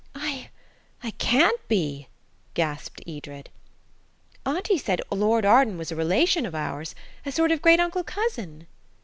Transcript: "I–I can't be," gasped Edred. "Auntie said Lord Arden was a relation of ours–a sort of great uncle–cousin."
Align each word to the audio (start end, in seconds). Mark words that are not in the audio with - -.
"I–I 0.15 1.11
can't 1.11 1.61
be," 1.67 2.07
gasped 2.55 3.03
Edred. 3.07 3.51
"Auntie 4.47 4.79
said 4.79 4.99
Lord 5.11 5.45
Arden 5.45 5.77
was 5.77 5.91
a 5.91 5.95
relation 5.95 6.47
of 6.47 6.55
ours–a 6.55 7.31
sort 7.31 7.51
of 7.51 7.61
great 7.61 7.79
uncle–cousin." 7.79 8.65